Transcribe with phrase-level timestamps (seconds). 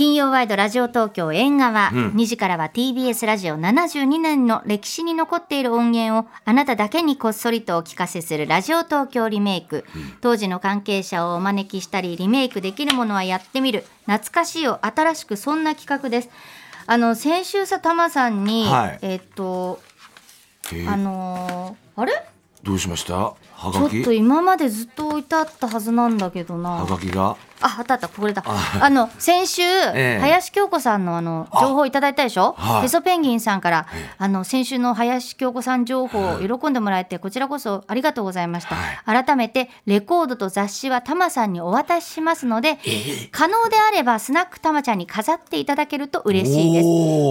[0.00, 3.58] 金曜ワイドラジオ東京縁側、2時からは TBS ラジオ。
[3.58, 9.84] 72年の歴史に残っている音源をあなただけにこっそりとお聞かせするラジオ東京リメイク、
[10.22, 13.84] 当時の関係者をお招きしたりリメイクできるものはやってみる。
[14.06, 16.30] 懐かしいを新しくそんな企画です。
[16.86, 18.98] あの先週さタマさんに、はい。
[19.02, 19.82] えっと
[20.72, 20.76] え。
[20.76, 22.12] ーあのーあれ？
[22.62, 23.14] どうしました？
[23.18, 26.70] はちょっと今までずっと置いてあったはずなんだけどな。
[26.70, 27.36] はがきが？
[27.62, 28.42] あ、あったあった、これだ。
[28.46, 30.18] ああの、先週、ええ。
[30.18, 32.54] 林京子さんのあの、情報いただいたでしょ？
[32.56, 32.82] はい。
[32.82, 38.76] ヘソペンギンさんから、あの、先週の林京子さん情報を喜んでもらえて、こちらこそありがとうございました。
[39.04, 42.78] 改めて、レコードと雑誌はタマさんにお渡ししますので、
[43.30, 46.86] 可能であれば、スナックタマちゃんに飾っていただけると嬉しいです。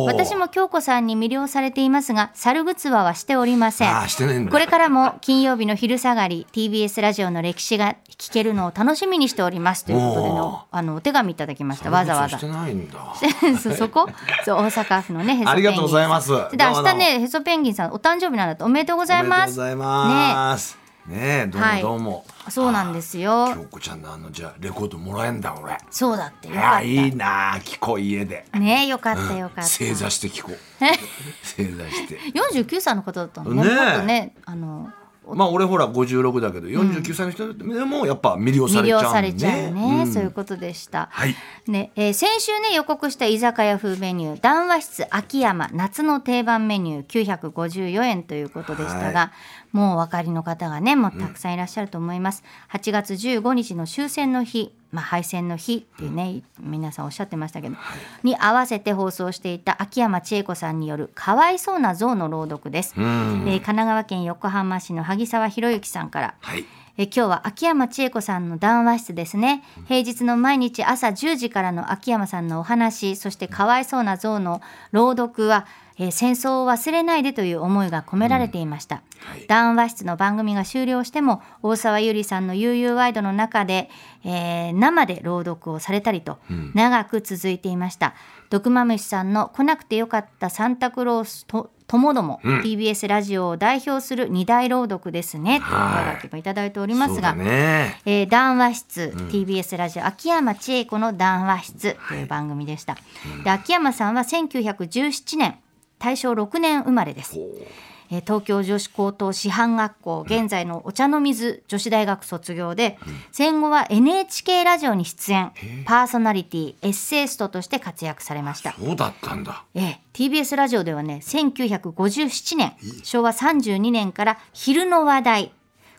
[0.05, 3.89] 私も京子さんに魅了されていますが、猿グツワはしておりません。
[3.89, 4.51] あーしてないんだ。
[4.51, 9.85] これからも金曜日の昼下がり TBS ラジオの歴史が聞けるのを楽しみにしております。
[9.85, 11.89] ということでのあのお手紙いただきました。
[11.89, 12.37] わざわざ。
[13.59, 14.07] そそこ？
[14.45, 15.53] そう大阪府のねヘソペンギンさん。
[15.53, 18.63] ありがとうございますで明日ねヘソペンギンさんお誕生日なんだって。
[18.63, 19.39] おめでとうございます。
[19.39, 20.79] おめでとうございます。
[21.07, 23.47] ねえどうはいもどうも、そうなんですよ。
[23.55, 25.75] 京子ちゃんのあのじゃあレコードもらえんだ俺。
[25.89, 28.45] そうだってよいかっやいいなあ聞こう家で。
[28.51, 29.63] たねよかったよかった。
[29.63, 30.57] 正座して聞こう。
[31.43, 32.19] 正座して。
[32.37, 34.91] 49歳の方だったのねねねあの
[35.27, 39.03] まあ俺ほら56だけど49歳の人でもやっぱ魅了さ魅れちゃうね。
[39.03, 40.11] 了されちゃうね、ん。
[40.11, 41.07] そういうことでした。
[41.11, 41.35] はい。
[41.67, 49.31] ねえー先週ね予告した居酒屋風メニュー談話室秋山夏の定番メニュー954円ということでしたが、
[49.71, 52.43] もうお分かりの方がねもうたくさんいらっしゃると思います。
[52.71, 57.75] 8月15日の終戦の日まあ、敗戦の日っていうね、皆さんおっしゃってましたけど、
[58.23, 66.33] に合わせて放送していた秋山千恵子さんによる「かわいそうな象」の朗読です、えー神奈川県横浜市の萩沢博之さんから。
[66.41, 66.65] はい。
[66.97, 69.63] え今日は秋山千恵子さんの談話室ですね。
[69.87, 74.61] 平日の毎日朝10時からの秋山さんのお話そしてかわいそうな像の
[74.91, 75.65] 朗読は、
[75.99, 79.03] えー戦争を忘れないでという思いが込められていました、
[79.47, 83.89] 談話室の番組が終了しても大沢ゆりさんの悠々ワイドの中で、
[84.23, 86.39] えー生で朗読をされたりと
[86.73, 88.15] 長く続いていました、
[88.49, 95.59] 毒まむしさんの来なくてよかったサンタクロースとともども、TBS ラジオを代表する二大朗読ですね。
[95.59, 97.99] というおはがきもいただいておりますが、ね。
[98.05, 102.95] えー談話室、TBS ラジオ秋山千恵子の談話室という番組でした、
[103.43, 105.57] で秋山さんは1917年
[105.99, 107.37] 大正6年生まれです。
[107.37, 112.97] えー東京女子高等師範学校現在のお茶の水女子大学卒業で、
[113.31, 115.51] 戦後は NHK ラジオに出演。
[115.85, 118.73] パーソナリティエッセイストとして活躍されました。
[118.73, 119.63] そうだったんだ。
[119.75, 122.73] ええ、TBS ラジオではね1957年
[123.03, 125.51] 昭和32年から昼の話題。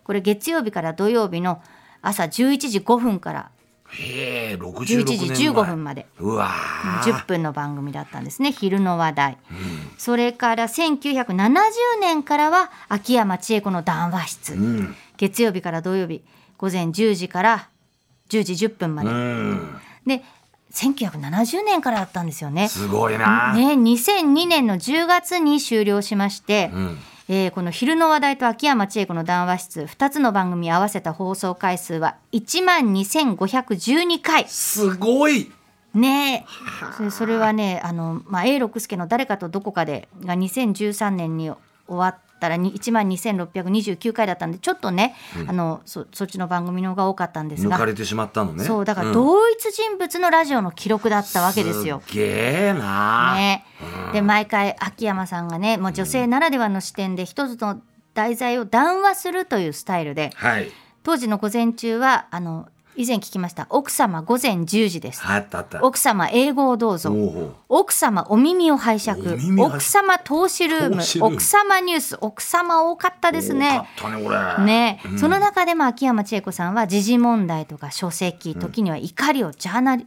[0.02, 1.62] これ月曜日から土曜日の
[2.02, 3.50] 朝11時5分から
[3.92, 5.36] へえ66 11年前。
[5.36, 6.06] 時15分まで。
[6.18, 7.12] うわー。
[7.12, 8.52] 10分の番組だったんですね。
[8.52, 9.38] 昼の話題、
[9.98, 11.54] それから1970
[12.00, 14.94] 年からは秋山千恵子の談話室、うん。
[15.16, 16.22] 月曜日から土曜日
[16.56, 17.68] 午前10時から
[18.30, 19.80] 10時10分まで、うん。
[20.06, 20.22] で
[20.72, 22.68] 1970年からだったんですよね。
[22.68, 26.96] すごいな、ね、2002年の10月に終了しまして、ん
[27.32, 34.48] えーこの「昼の話題」と秋山千恵子の談話室2つの番組合わせた放送回数は1万2512回。
[34.48, 35.48] すごい。
[35.94, 36.92] ねえ。
[36.96, 41.52] それそれはねあの、まあ、永六輔の「誰かとどこかで」が2013年に
[41.86, 45.14] 終わったらに1万2629回だったんでちょっとね、
[45.46, 47.76] あのそそっちの番組の方が多かったんですが。
[47.76, 48.64] 抜かれてしまったのね。
[48.64, 49.12] そうだからん。
[49.12, 52.02] 同一人物のラジオの記録だったわけですよ。
[52.06, 52.22] すげ
[52.70, 53.64] えな、ね、
[54.12, 57.80] で毎回秋山さんがねもう女性ならではの視点で一つの
[58.14, 60.30] 題材を談話するというスタイルで。
[60.34, 60.70] はい。
[61.02, 63.66] 当時の午前中はあの以前聞きました。
[63.70, 65.22] 奥様午前10時です。
[65.24, 65.82] あったあった。
[65.82, 67.14] 奥様英語をどうぞ。
[67.68, 69.22] 奥様お耳を拝借。
[69.58, 71.26] 奥様投資ルーム。
[71.26, 72.18] 奥様ニュース。
[72.20, 74.64] 奥様多かったです多ねかったねこれ。
[74.64, 79.98] ね、その中でも秋山千恵子さんは時事問題とか書籍時には怒りをジャーナ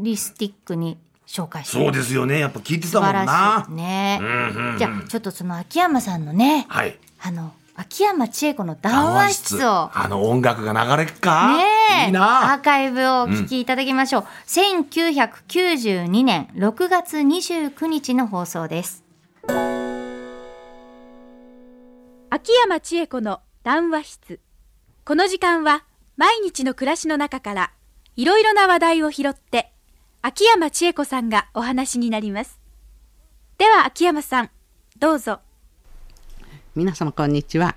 [0.00, 2.38] リスティックに紹介してそうですよね。
[2.38, 3.24] やっぱ聞いてたもんな。
[3.24, 3.72] らしい。
[3.72, 4.20] ね、
[4.78, 6.96] じゃあちょっとその秋山さんのねはい。
[7.20, 9.90] あの秋山千恵子の談話室を。
[9.94, 11.56] あの音楽が流れっか？
[11.56, 11.64] ね
[12.02, 12.06] え。
[12.06, 12.52] いいな。
[12.52, 19.04] アーカイブをお聞きいただきましょう、1992年6月29日の放送です。
[22.30, 24.40] 秋山千恵子の談話室。
[25.04, 25.84] この時間は
[26.16, 27.72] 毎日の暮らしの中から
[28.16, 29.72] いろいろな話題を拾って
[30.20, 32.60] 秋山千恵子さんがお話になります。
[33.58, 34.50] では秋山さん
[34.98, 35.40] どうぞ
[36.74, 37.76] 皆様こんにちは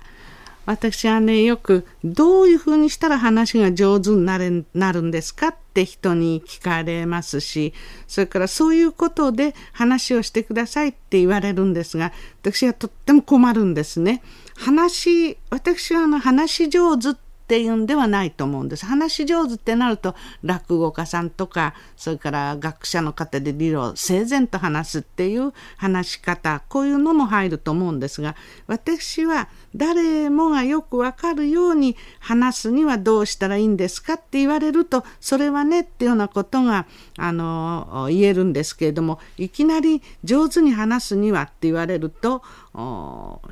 [0.64, 7.74] 私はねよくどういうふうにしたら話が上手になれなるんですかって人に聞かれますし
[8.08, 14.22] それからそういうことで話をしてくださいって言われるんですが私はとっても困るんですね。
[14.56, 17.14] 話私はあの話上手っ
[17.46, 18.84] っていうんではないと思うんです。
[18.86, 28.34] 話し上手ってなると落語家さんとかそれから学者の方で理論整然と話すっていう話し方こういうのも入ると思うんですが
[28.66, 42.42] 私は誰もがよくわかるように話すにはどうしたらいいんですかって言われるとそれはねっていうようなことがあの言えるんですけれどもいきなり上手に話すにはって言われると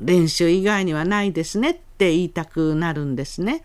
[0.01, 3.63] 練習以外にはないですねってって言いたくなるんですね。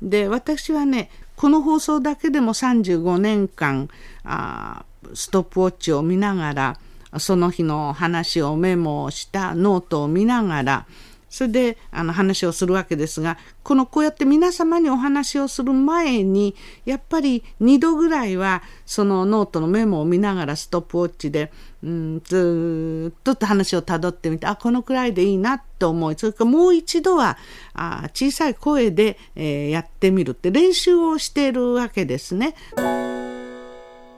[0.00, 3.88] で私はねこの放送だけでも35年間
[4.24, 4.84] あ
[5.14, 6.78] ストップウォッチを見ながら
[7.18, 10.86] その日の話をメモしたノートを見ながら
[11.32, 21.50] それであの話をするわけですがこのこうやって皆様にお話をする前にやっぱり2度ぐらいはそのノートのメモを見ながらストップウォッチで、
[21.82, 27.38] うん、ずっと話をたどってみてあこのくらいでいいなと思いそれからもう一度は
[27.72, 32.54] あ小さい声で、えーやってみるって練習をしているわけですね。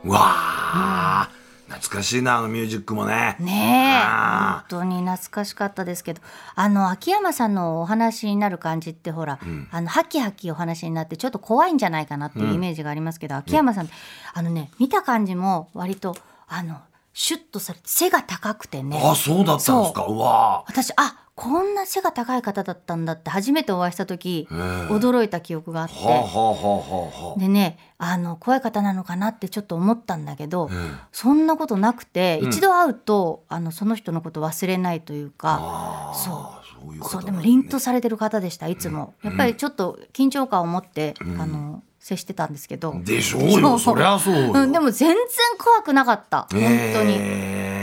[0.03, 1.29] うわ、
[1.75, 3.35] 懐かしいなあのミュージックもね。
[3.39, 6.21] ね本当に懐かしかったですけど。
[6.55, 9.39] あの秋山さんのお話になる感じってほら、
[9.71, 13.93] あのハキハキお話になってちょっと怖いんじゃないかなっていうイメージがありますけど、秋山さんって
[14.33, 16.15] あのね見た感じも割と
[16.47, 16.79] あの
[17.17, 19.01] シュッとされて背が高くてね。
[19.01, 20.05] あそうだったんですか？
[20.05, 20.17] う。
[20.17, 20.65] わ。
[20.67, 24.53] 私あこんな背が高い方だったんだって初めてお会いした時、え。
[24.53, 25.95] 驚いた記憶があって。
[25.95, 30.75] はあはあはあはあはでねあの怖い方なのかなってちょっと思ったんだけど、え
[31.13, 32.49] そんなことなくて、うん。
[32.49, 36.64] 一度会うとあのその人のこと忘れないというかそう。
[36.64, 43.79] そういう方そうでも凛とされてる方でしたいつも、やっぱりちょっと緊張感を持って、あの接してたんですけど、でしょうよ。
[43.79, 45.17] そりゃそうよ、うん、でも全然
[45.57, 46.47] 怖くなかった。
[46.51, 47.74] 本当に、ええ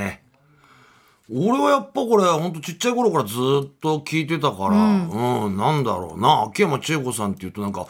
[1.30, 6.20] 俺はやっぱこれほんとちっちゃい頃からずっと聞いてたから、うん、なんだろう。
[6.20, 7.86] な秋山千恵子さんっていうとなんか、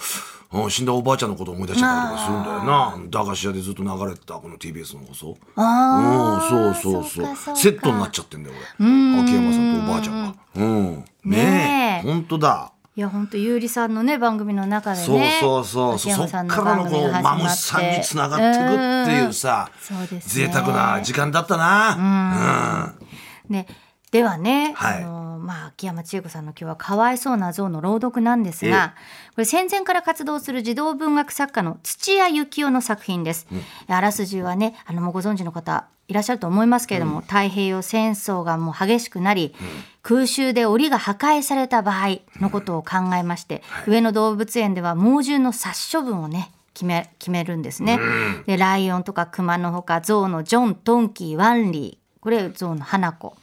[0.52, 2.98] うん、死んだおばあちゃんのこと思い出しちゃったりとかするんだよな。
[3.08, 5.28] 駄菓子屋でずっと流れてたこの TBS の放送。
[5.28, 7.56] うんそうそうそう。
[7.56, 9.22] セットになっちゃってんだよ俺。
[9.22, 10.34] 秋山さんとおばあちゃんが。
[10.56, 11.04] うん。
[11.24, 12.08] ねねえ。
[12.08, 12.72] えほんとだ。
[12.94, 15.94] いや本当ゆうりさんのね番組の中でそうねそうそう。
[15.94, 17.22] 秋そっからのこう番組が始まって。
[17.22, 19.98] マムシさんにつながっていくっていうさうん。
[19.98, 20.46] そうですね。
[20.46, 22.94] 贅沢な時間だったな。
[22.94, 23.01] うん
[23.52, 23.68] ね、
[24.10, 25.04] ではね、はい。
[25.04, 28.94] あのまあ、秋山千恵子さんの今日は「かわいそうな像」の朗読なんですが
[29.34, 33.48] これ戦前から活動する児童文学作家の土屋幸男の作品です。
[33.88, 39.54] あらすじはねあのもうご存知の方いらっしゃると思いますけれども、太平洋戦争がもう激しくなり、
[40.02, 47.98] 空襲で檻が破壊された場合のことを考えまして、上野動物園では猛獣の殺処分をね決め決めるんですね。
[48.46, 53.36] でライオンとかクマのほか象のジョントンキーワンリーこれ象の花子。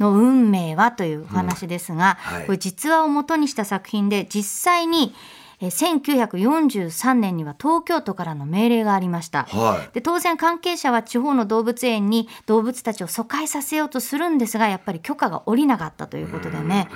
[0.00, 2.46] の運命はというお話ですが、はい。
[2.46, 5.14] これ実話を元にした作品で実際に
[5.60, 9.44] えー1943年には東京都からの命令がありました。
[9.44, 9.94] はい。
[9.94, 16.88] で当然関係者は地方の動物園に動物たちを疎開させようとするんですがやっぱり許可が下りなかったということでね。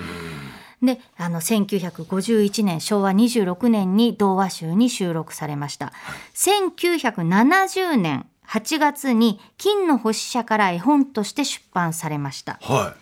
[0.82, 5.92] であの1951年昭和26年に童話集に収録されました。
[6.34, 12.58] 1970年8月に金の星社から絵本として出版されました。
[12.62, 12.94] は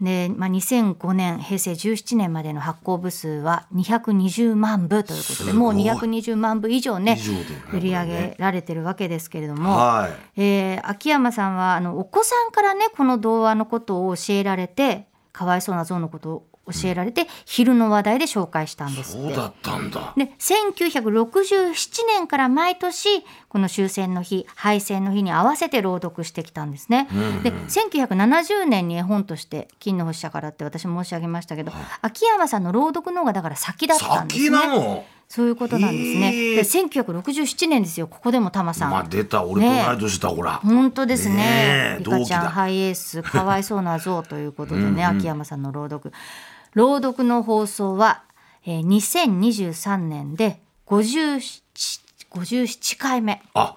[0.00, 7.20] で、まあ、2005年平成17年までの発行部数は220万部ということでもうすごい220万部以上ねね
[7.72, 10.40] 売り上げられてるわけですけれどいも、はい。
[10.42, 19.12] えー秋山さんはあのお子さんからねこの童話のことを教えられてかわいそうな象のことを教えられて、昼の話題で紹介したんです。
[19.12, 20.14] そうだったんだ。
[20.16, 27.08] で1967年から毎年この終戦の日敗戦の日に合わせて朗読してきたんですね。
[27.42, 34.58] で1970年に絵本として「金の星社から」って私申し上げましたけど、秋山さんの朗読の方がだから先だったんです先ね。
[34.58, 35.04] なの。
[35.26, 36.32] そういうことなんですね。
[36.32, 38.90] で1967年ですよここでもタマさん。
[38.90, 39.42] まあ出た。
[39.44, 40.60] 俺と同い年だほら。
[40.62, 41.34] 本当ですね。
[41.34, 45.04] ねえリカちゃんハイエースかわいそうな像ということでね、うんうん。
[45.04, 46.12] 秋山さんの朗読
[46.74, 48.24] 朗読の放送は、
[48.66, 52.00] えー2023年で57
[52.34, 53.76] 57回目あ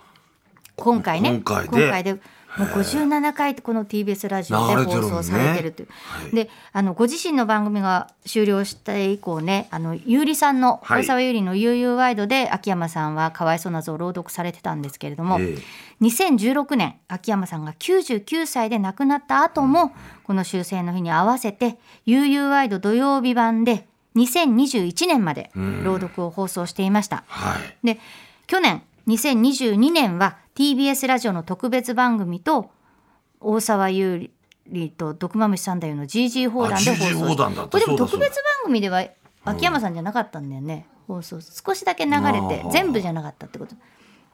[0.75, 2.19] 今回ね今回で
[2.57, 6.35] もう57回この TBS ラジオで放送されてるという、はい。
[6.35, 11.01] であのご自身の番組が終了して以降ねあのゆうりさんのはい。
[11.01, 15.57] 大沢ゆうりの「悠々ワイド」で秋山さんはかわいそうな図を朗読されてたんですけれども、ええ。
[16.01, 27.23] 2016年秋山さんが99歳で亡くなった後も、この終戦の日に合わせて「悠々ワイド土曜日版」で2021年まで朗読を放送していました。
[27.27, 27.85] はい。
[27.85, 27.99] で
[28.47, 32.71] 去年2022年は TBS ラジオの特別番組と
[33.39, 34.31] 大沢優
[34.73, 37.69] 里と毒まむし三太夫の GG 放談で放送あ GG 放談だった。
[37.69, 39.05] これでも特別番組では
[39.45, 41.39] 秋山さんじゃなかったんだよね、放送。
[41.41, 43.75] 少しだけ流れて全部じゃなかったってこと。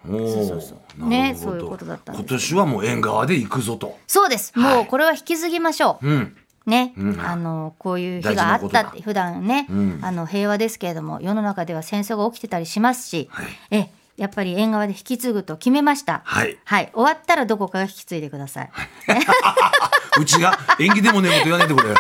[0.06, 1.06] そうそうなるほど。
[1.08, 3.98] ねそういうことだった今年はもう縁側で行くぞと。
[4.08, 4.58] そうです。
[4.58, 6.38] もうこれは引き継ぎましょう、うん。
[6.66, 7.20] ね、うん。
[7.20, 10.00] あのこういう日があったって普段ね、うん。
[10.02, 13.46] あの平和ですけれども世の中では戦争が起きてたりしますし、はい。
[13.72, 16.22] えやっぱり縁側で引き継ぐと決めました。
[16.26, 16.58] はい。
[16.66, 18.70] はい、終わったらどこかが引き継いでください。
[20.20, 21.94] うちが縁起でもねえこと言わないでくれ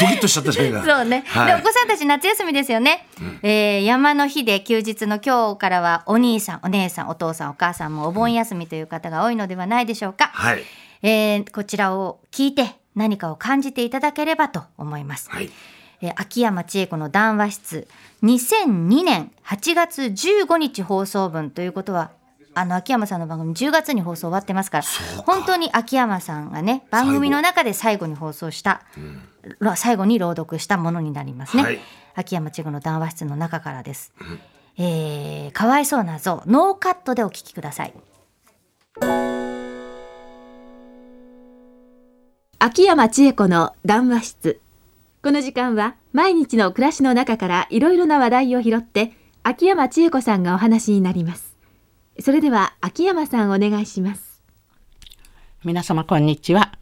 [0.00, 0.84] ドキッとしちゃったじゃないか。
[0.84, 1.46] そうね、はい。
[1.48, 3.06] でお子さんたち夏休みですよね、
[3.42, 10.64] えー山の日で休日の今日からはお兄さんお姉さんお父さんお母さんもお盆休みという方が多いのではないでしょうか、はい。
[11.02, 15.50] えーこちらを聞いて何かを感じていただければと思います、はい
[16.02, 17.88] えー秋山千恵子の談話室。
[18.22, 22.10] 2002年8月15日放送分ということは
[22.54, 24.84] あの秋山さんの番組10月に放送終わってますから
[25.24, 28.82] 本当に秋山さんがね番組の中で最後に放送した、
[29.60, 31.78] ら最後に朗読したものになりますね、はい。
[32.14, 34.12] 秋山千恵子の談話室の中からです、
[34.76, 37.94] えーかわいそうな像ノーカットでお聞きください。
[42.58, 44.60] 秋山千恵子の談話室
[45.22, 49.12] この時間は毎日の暮らしの中からいろいろな話題を拾って
[49.42, 51.56] 秋山千恵子さんがお話になります
[52.20, 54.30] それでは秋山さんお願いします
[55.62, 56.72] 皆様こんにちは。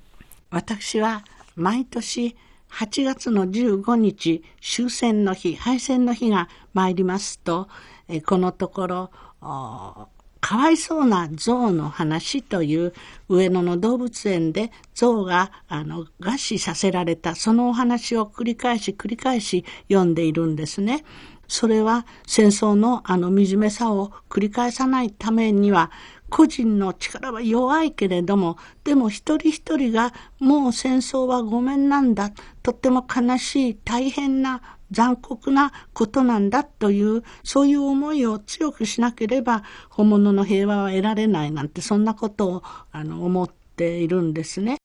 [0.50, 1.24] 私は
[1.56, 2.36] 毎年
[2.70, 7.66] 8月の15日終戦の日、敗戦の日が参りますと、
[8.06, 9.10] えこのところ、
[9.42, 10.06] お
[10.40, 12.92] かわいそうな象の話という
[13.28, 21.04] 上野の動物園で象があの餓死させられたそのお話を繰り返し繰り返し読んでいるんですね。
[21.48, 25.90] それは戦争のあの惨めさを繰り返さないためには
[26.28, 32.30] 個人の力は弱いけれどもでも一人一人がもう戦争はごめんなんだ
[32.62, 44.78] とっても悲しい大変な残酷なことなんだというそういう思いを強くしなければ本物の平和は得られないなんてそんなことをあの思っているんですね。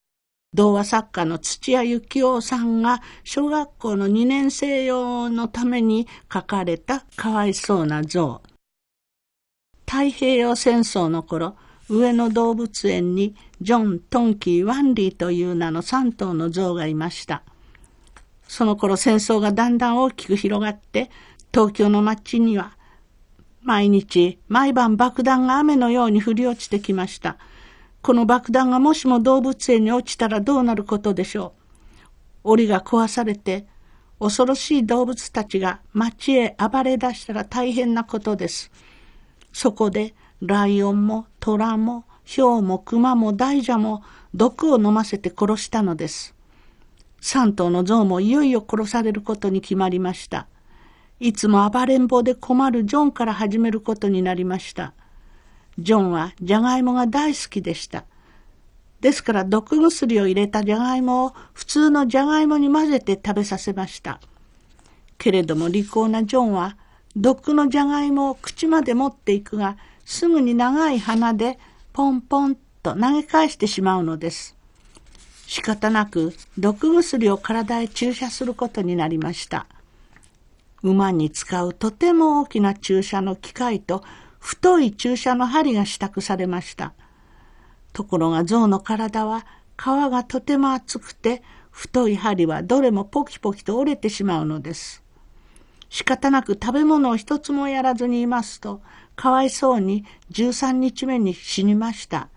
[0.54, 8.42] 童話作家の土屋幸雄さんが小学校の2年生用のために書かれたかわいそうな像。
[9.88, 11.56] 太平洋戦争の頃、
[11.90, 17.44] 上野動物園にジョン、トンキー、ワンリーという名の3頭の象がいました。
[18.56, 21.10] その頃戦争がだんだん大きく広がって、
[21.52, 22.78] 東京の街には
[23.64, 27.38] 毎日毎晩爆弾が雨のように降り落ちてきました。
[28.04, 31.54] この爆弾がもしも動物園に落ちたらどうなることでしょ
[32.44, 32.52] う？
[32.52, 33.66] 檻が壊されて、
[34.20, 38.70] 恐ろしい動物たちが街へ暴れ出したら大変なことです。
[39.52, 44.04] そこでライオンも虎も豹も熊も大蛇も
[44.36, 46.36] 毒を飲ませて殺したのです。
[47.26, 50.46] 三頭の象もいよいよ殺されることに決まりました。
[51.22, 54.94] いつも暴れん坊で困るジョンから始めることになりました。
[55.80, 58.04] ジョンはジャガイモが大好きでした。
[59.00, 64.20] ですから毒薬を入れたジャガイモを普通のジャガイモに混ぜて食べさせました。
[65.18, 66.76] けれども利口なジョンは
[67.16, 71.58] 毒のジャガイモを口まで持っていくがすぐに長い鼻で
[71.94, 74.58] ポンポンと投げ返してしまうのです。
[75.54, 79.68] 仕方なく毒薬を体へ注射することになりました。
[80.82, 84.04] 馬に使うとても大きな注射の機械と
[84.40, 86.94] 太い注射の針が支度されました。
[87.94, 89.46] ところが象の体は
[89.78, 95.04] 皮がとても厚くて太い針はどれもポキポキと折れてしまうのです。
[95.88, 98.82] 仕方なく食べ物を一つもやらずにいますと
[99.16, 102.30] かわいそうに13日目に死にました。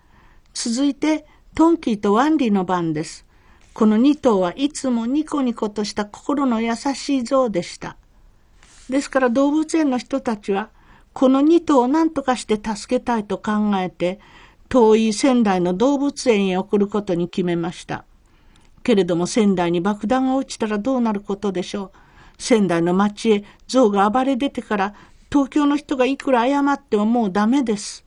[0.53, 1.25] 続いて
[1.57, 3.25] トンキーとワンリーの番です。
[3.73, 7.97] この2頭はいつもニコニコとした心の優しい象でした。
[8.91, 10.69] ですから動物園の人たちは
[11.15, 14.21] この2頭を何とかして助けたいと考えて
[14.69, 18.05] 遠い仙台の動物園へ送ることに決めました。
[18.83, 21.91] けれども仙台に爆弾が落ちたらどうなることでしょう。
[22.37, 24.95] 仙台の町へ象が暴れ出てから
[25.33, 28.06] 東京の人がいくら謝ってももうダメです。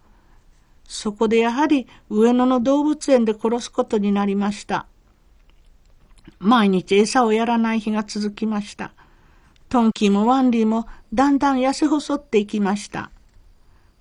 [0.92, 4.88] そこでやはり上野の動物園で殺すことになりました。
[6.40, 8.92] 毎日餌をやらない日が続きました。
[9.70, 13.12] トンキーもワンリーもだんだん痩せ細っていきました。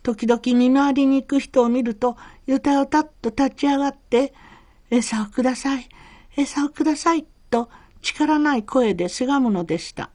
[0.03, 2.17] 時々見回りに行く人を見ると、
[2.47, 4.33] ゆたゆたっと立ち上がって、
[4.89, 5.87] 餌をください、
[6.39, 7.69] 餌をください、と
[8.01, 10.09] 力ない声でせがむのでした。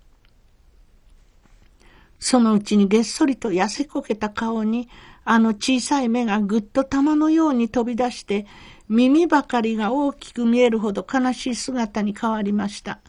[2.20, 4.90] そのうちにげっそりと痩せこけた顔に、
[5.26, 8.46] あの小さい目がぐっと玉のように飛び出して、
[8.90, 13.00] 耳ばかりが大きく見えるほど悲しい姿に変わりました。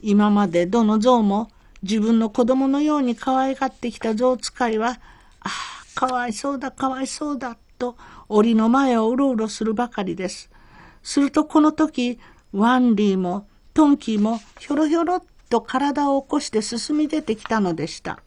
[0.00, 1.50] 今までどの象も
[1.82, 4.98] 自分の子供のように可愛がってきた象使いは、
[5.40, 5.50] ああ、
[5.94, 7.96] かわいそうだ、かわいそうだ、と
[8.28, 10.50] 檻の前をうろうろするばかりです。
[11.02, 12.18] するとこの時、
[12.52, 18.20] ワンリーもトンキーもひょろひょろっと体を起こして進み出てきたのでした。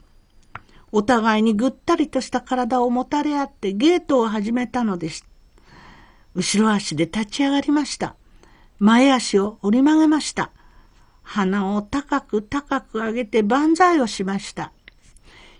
[0.91, 5.25] お互いにぐったりとした体をもたれ合ってゲートを始めたのです。
[6.33, 8.15] 後ろ足で立ち上がりました。
[8.79, 10.51] 前足を折り曲げました。
[11.23, 14.71] 鼻を高く高く上げて万歳をしました。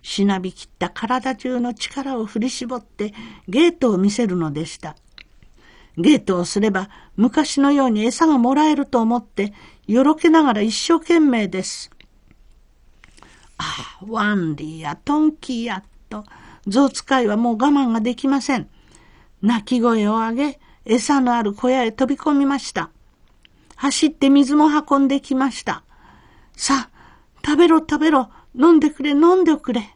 [0.01, 3.13] しなびきった体中の力を振り絞って
[3.49, 4.95] ゲートを見せるのでした。
[5.97, 9.53] ゲートをすれば昔のように餌がもらえると思って
[9.87, 11.89] よろけながら一生懸命です。
[13.57, 16.23] ああ、ワンリーやトンキーやと、
[16.67, 18.69] 象使いはもう我慢ができません。
[19.41, 22.89] 鳴き声を上げ、餌のある小屋へ飛び込みました。
[23.75, 25.83] 走って水も運んできました。
[26.55, 26.97] さあ、
[27.45, 29.95] 食べろ食べろ、飲んでくれ飲んでくれ。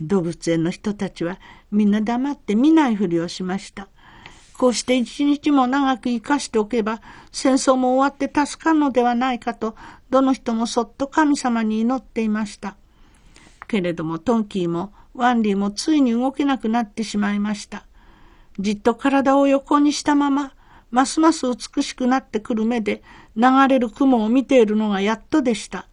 [0.00, 1.38] 動物園の人たちは
[1.70, 3.88] みんな黙って見ないふりをしました。
[4.60, 7.00] こうして一日も長く生かしておけば
[7.32, 9.74] 戦争も終わって助かるのではないかと
[10.10, 12.76] どの人もそっと神様に祈っていました。
[13.68, 17.86] けれどもトンキーもワンリーもついに動けなくなってしまいました。
[18.58, 20.52] じっと体を横にしたまま
[20.90, 23.02] ますます美しくなってくる目で
[23.36, 25.88] 流れる雲を見ているのがやっとでした。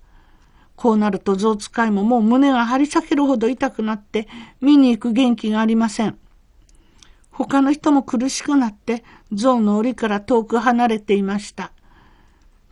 [0.76, 4.28] こうなると象使いももう胸が張り裂けるほど痛くなって
[4.60, 6.18] 見に行く元気がありません。
[7.38, 11.72] 他の人も苦しくなって象の檻から遠く離れていました。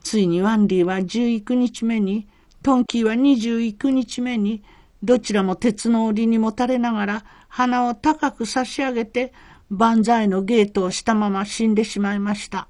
[0.01, 2.27] ついにワンリーは19日目に、
[2.63, 4.63] トンキーは21日目に、
[5.03, 9.33] どちらも鉄の檻にもたれながら鼻を高く差し上げて
[9.69, 12.67] 万歳のゲートをしたまま死んでしまいました。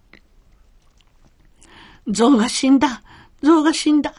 [2.10, 3.04] 象が死んだ
[3.42, 4.14] 象が死んだ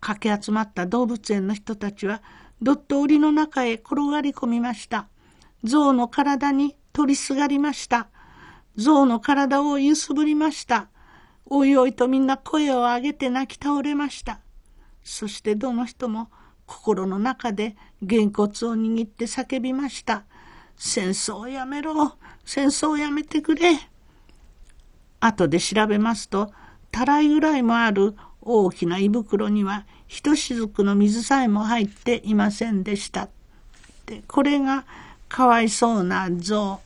[0.00, 2.22] 駆け集まった動物園の人たちは
[2.60, 5.06] どっと檻の中へ転がり込みました。
[5.64, 8.08] 象の体に取りすがりました。
[8.76, 10.88] 象の体を揺すぶりました。
[11.46, 14.40] おいおいとみんな声を上げて泣き倒れました。
[15.02, 16.28] そしてどの人も
[16.66, 20.24] 心の中でげんこつを握って叫びました。
[20.76, 23.78] 戦争をやめろ戦争をやめてくれ
[25.20, 26.52] 後で調べますと、
[26.90, 33.28] たらいぐらいもある大きな胃袋にはひとしずくの水さえも入っていませんでした。
[34.06, 34.84] でこれが
[35.28, 36.80] かわいそうな像。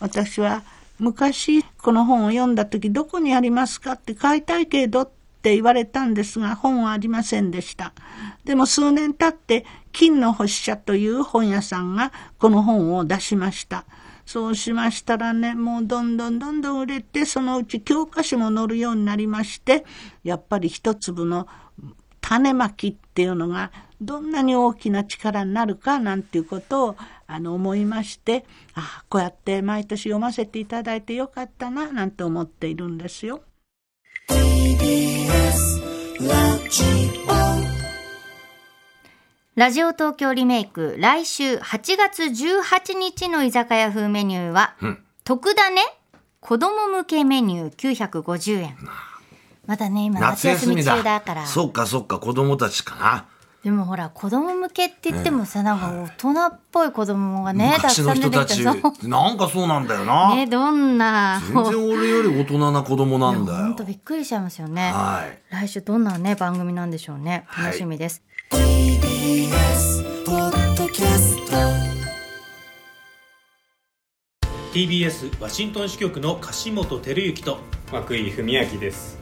[0.00, 0.62] 私は
[0.98, 5.10] 昔この本を読んだ時どこにありますかって買いたいけどっ
[5.42, 7.92] て言われたんですが本はありませんでした。
[8.44, 13.84] でも数年経って金の星社という本屋さんがこの本を出しました。
[14.24, 19.84] そうしましたらね、もうどんどんどんどん売れて、そのうち教科書も載るようになりまして、
[20.22, 21.48] やっぱり一粒の
[22.22, 33.42] 種まきっていうのがどんなに大きな力になるかなんていうことをあの思いまして、ああ、こうやって毎年読ませていただいてよかったななんて思っているんですよ。
[39.54, 44.76] ラジオ東京リメイク、来週8月18日の居酒屋風メニューは、
[45.24, 45.82] 特ダネ
[46.40, 48.76] 子供向けメニュー950円。
[49.66, 51.46] まだね、今夏夏休み中だから。
[51.46, 53.26] そっかそっか子供たちかな。
[53.62, 58.72] でもほら、子供向けって言ってもさ、なんか大人っぽい子供がね、たくさん出て人たちきてそ
[59.06, 61.40] うなんかそうなんだよな、 ね、どんな。
[61.46, 63.58] 全然俺より大人な子供なんだよ。
[63.58, 64.90] 本当びっくりしちゃいますよね。
[64.92, 65.54] はい。
[65.54, 67.44] 来週どんなね、番組なんでしょうね。
[67.46, 67.64] はい。
[67.66, 68.22] 楽しみです。
[68.50, 71.56] TBS ポッドキャスト
[74.74, 77.58] TBS ワシントン支局の樫本照之と
[77.92, 79.21] 涌井文明です